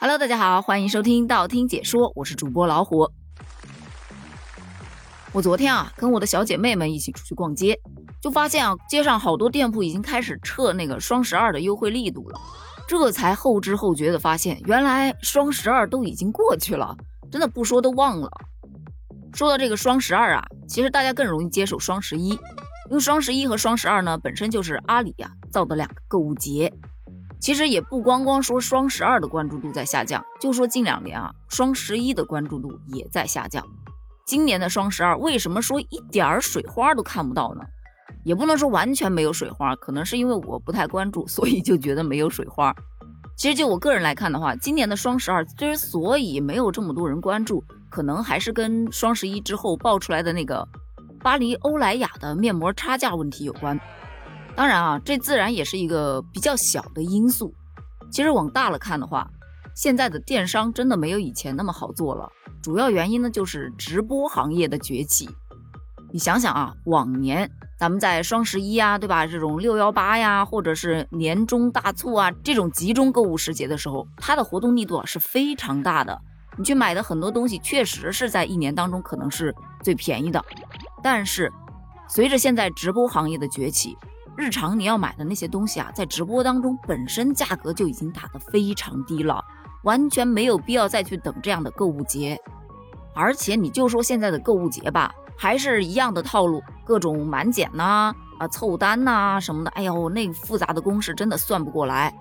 [0.00, 3.10] Hello，大家好，欢迎收听道听解说，我是主播老虎。
[5.32, 7.76] 我昨天啊，跟我的小姐妹们一起出去逛街，
[8.22, 12.40] 就发现啊，街上好多店铺已经开始撤那个双十二的优惠力度了。
[12.86, 16.96] 这才后知后觉的发现，原来双十二都已经过去了，
[17.28, 18.30] 真的不说都忘了。
[19.34, 22.38] 说到这个双十二啊，其实大家更容易接受双十一，因
[22.90, 26.72] 为双十一和双十二呢，本身就是阿里呀造的两个购物节。
[27.40, 33.64] 其实也不光光说双十二的关注度在下降，就说近两年啊，双十一的关注度也在下降。
[34.26, 37.62] 今年的双十二为什么说一点儿水花都看不到呢？
[38.24, 42.74] 也不能说完全没有水花，可能是因为我不太关注，所以就觉得没有水花。
[43.36, 50.66] 其实就我个人来看的话，今年的双十二之所以没有这么多人关注，可能还是跟双十一之后爆出来的那个
[51.22, 53.78] 巴黎欧莱雅的面膜差价问题有关。
[54.58, 57.54] 当然啊，这自然也是一个比较小的因素。
[58.10, 59.30] 其实往大了看的话，
[59.72, 62.28] 现在的电商真的没有以前那么好做了。
[62.60, 65.30] 主要原因呢，就是直播行业的崛起。
[66.12, 69.24] 你想想啊，往年咱们在双十一啊，对吧？
[69.28, 76.20] 这种六幺八呀，或者是年终大促啊，这种集中购物时节的时候，它的活动力度啊是非常大的。
[76.56, 80.44] 你去买的很多东西，确实是在一年当中可能是最便宜的。
[81.00, 81.48] 但是，
[82.08, 83.96] 随着现在直播行业的崛起，
[84.38, 89.44] 日常你要买的那些东西啊，在直播当中本身价格就已经打得非常低了，
[89.82, 92.40] 完全没有必要再去等这样的购物节。
[93.16, 102.14] 而且你就说现在的购物节吧，还是一样的套路，各种满减呐，啊凑单呐什么的，哎呦，那复杂的公式真的算不过来。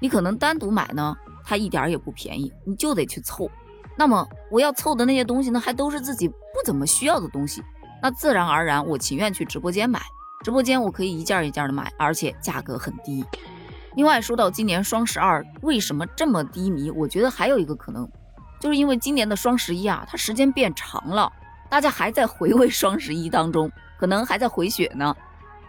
[0.00, 3.48] 你可能单独买呢，它一点也不便宜，你就得去凑。
[3.96, 7.62] 那么我要凑的那些东西呢，还都是自己不怎么需要的东西，
[8.02, 10.00] 那自然而然我情愿去直播间买。
[10.42, 13.22] 直播间我可以一件一件的买，而且价格很低。
[13.94, 18.08] 另外说到今年双十二为什么这么低迷，我觉得还有一个可能，
[18.58, 21.30] 就是因为今年的双十一啊，它时间变长了，
[21.68, 25.14] 大家还在回味双十一当中，可能还在回血呢。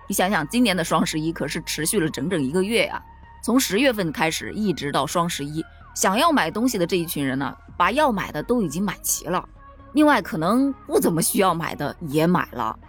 [0.07, 3.03] 你想想，今年的双十一可是持续了整整一个月呀，
[3.44, 5.62] 从十月份开始一直到双十一，
[5.94, 9.50] 想要买东西的这一群人呢，把要买的都已经买齐了。
[9.91, 12.79] 另外，可能不怎么需要买的也买了。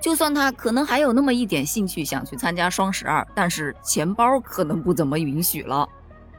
[0.00, 5.88] 就算他可能还有那么一点兴趣想去参加双十二，但是钱包可能不怎么允许了。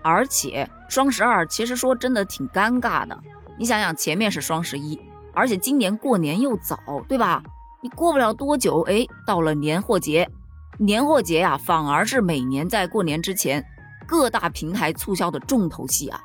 [0.02, 3.20] 而且双十二其实说真的挺尴尬的。
[3.58, 5.00] 你想想，前面是双十一，
[5.34, 7.44] 而且今年过年又早，对吧？
[7.82, 10.30] 你过不了多久，哎，到了年货节。
[10.78, 13.64] 年货节呀，反而是每年在过年之前
[14.08, 16.18] 各大平台促销的重头戏啊。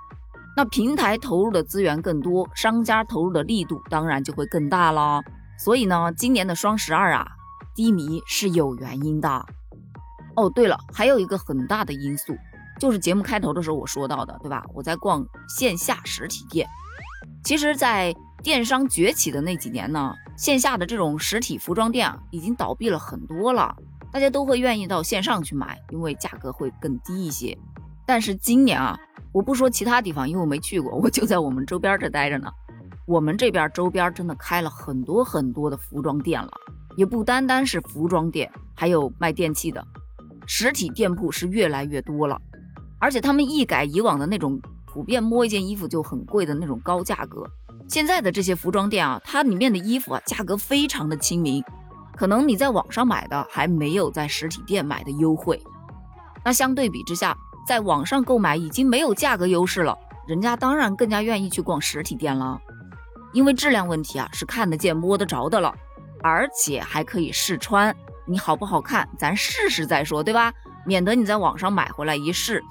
[0.56, 5.20] 那平台投入的资源更多，商家投入的力度当然就会更大了。
[5.58, 7.26] 所以呢，今年的双十二啊，
[7.74, 9.46] 低迷是有原因的。
[10.36, 12.36] 哦，对了，还有一个很大的因素，
[12.80, 14.64] 就是节目开头的时候我说到的，对吧？
[14.74, 16.68] 我在逛线下实体店。
[17.44, 23.74] 其实，在电商崛起的那几年呢，线下的这种实体服装店啊，已经倒闭了很多了，
[24.10, 27.56] 大家都会愿意到线上去买，因为价格会更低一些。
[28.04, 28.98] 但是今年啊，
[29.32, 32.50] 我不说其他地方，因为我没去过，我就在我们周边这待着呢。
[33.06, 36.50] 我们这边周边真的开了很多很多的服装店了，
[36.96, 39.86] 也不单单是服装店，还有卖电器的，
[40.46, 42.40] 实体店铺是越来越多了。
[42.98, 47.46] 而且他们一改以往的那种普遍摸一件衣服就很贵的那种高价格，
[47.88, 51.62] 现在的这些服装店啊，它里面的衣服啊价格非常的亲民，
[52.16, 55.62] 可能你在网上买的还没有在实体店买的优惠。
[56.42, 57.36] 那相对比之下，
[57.66, 59.94] 在网上购买已经没有价格优势了，
[60.26, 62.58] 人家当然更加愿意去逛实体店了。
[63.34, 65.74] 因为质量问题啊，是看得见摸得着的了，
[66.22, 67.94] 而且还可以试穿，
[68.26, 70.52] 你好不好看，咱试试再说，对吧？
[70.86, 72.62] 免得你在网上买回来一试，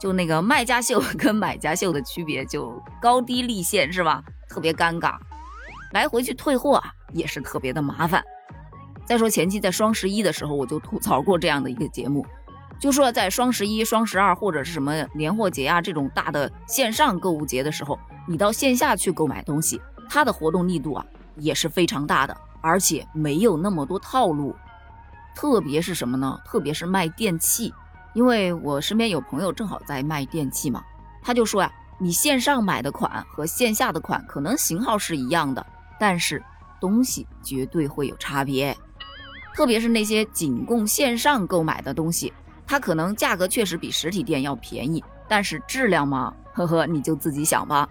[0.00, 4.22] 就那个卖家秀跟买家秀的区别就高低立现，是吧？
[4.48, 5.16] 特别尴尬，
[5.92, 8.24] 来回去退货啊，也是特别的麻烦。
[9.04, 12.24] 再说前期在双十一的时候，我就吐槽过这样的一个节目，
[12.80, 19.78] 就说在双十一、双十二或者是什么年货节啊这种大的线上购物节的时候，你到线下去购买东西。
[20.08, 21.04] 它的活动力度啊
[21.36, 24.54] 也是非常大的，而且没有那么多套路。
[25.34, 26.40] 特别是什么呢？
[26.46, 27.72] 特别是卖电器，
[28.14, 30.82] 因为我身边有朋友正好在卖电器嘛，
[31.22, 35.66] 他就说呀，你线上买的款和线下的款可能型号是一样的，
[36.00, 36.42] 但是
[36.80, 38.74] 东西绝对会有差别。
[39.54, 42.32] 特别是那些仅供线上购买的东西，
[42.66, 47.88] 它可能价格确实比实体店要便宜，但是质量嘛，呵呵，你就自己想吧。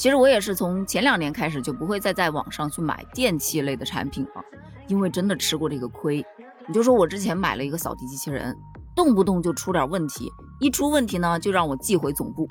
[0.00, 4.42] 其实我也是从前两年开始就不会再在网上去买电器类的产品了，
[4.86, 6.24] 因为真的吃过这个亏。
[6.66, 8.56] 你就说我之前买了一个扫地机器人，
[8.96, 12.48] 动不动就出点问题，一出问题呢就让我寄回总部，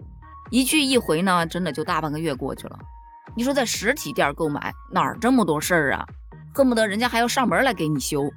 [0.51, 2.77] 一去一回呢，真的就大半个月过去了。
[3.35, 6.05] 你说在实体店购买哪儿这么多事儿啊？
[6.53, 8.29] 恨不得人家还要上门来给你修，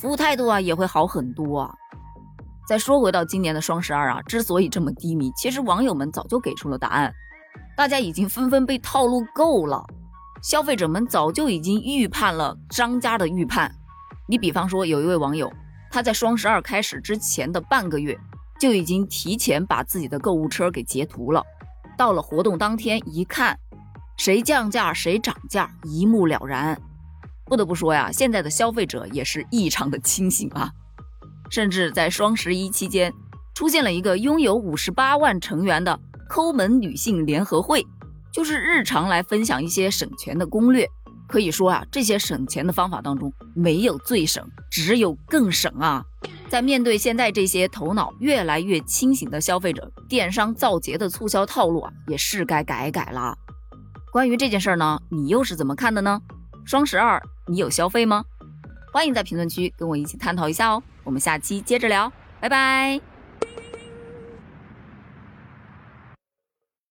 [0.00, 1.74] 服务态度啊也会好很多啊。
[2.66, 7.12] 再说回到今年的双十二啊，之所以这么低迷，其实网友们早就给出了答案，
[7.76, 9.84] 大家已经纷纷被套路够了，
[10.42, 13.74] 消费者们早就已经预判了商家的预判。
[14.28, 15.52] 你比方说有一位网友，
[15.90, 18.18] 他在双十二开始之前的半个月
[18.60, 21.42] 就已经提前把自己的购物车给截图了，
[21.98, 23.58] 到了活动当天一看。
[24.16, 26.80] 谁降价谁涨价，一目了然。
[27.46, 30.70] 不得不说呀，现在的消费者也是异常的清醒啊。
[31.50, 33.12] 甚至在双十一期间，
[33.54, 35.98] 出现了一个拥有五十八万成员的
[36.28, 37.86] 抠门女性联合会，
[38.32, 40.88] 就是日常来分享一些省钱的攻略。
[41.26, 46.04] 可以说啊，这些省钱的方法当中，没有最省，只有更省啊。
[46.48, 53.34] 在面对现在这些头脑越来越清醒的消费者，电商造节的促销套路啊，也是该改改啦。
[54.12, 56.20] 关于这件事儿呢，你又是怎么看的呢？
[56.64, 58.22] 双十二你有消费吗？
[58.92, 60.82] 欢迎在评论区跟我一起探讨一下哦。
[61.02, 63.13] 我们下期接着聊，拜拜。